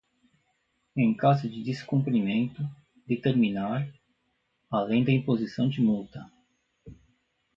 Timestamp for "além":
4.67-5.03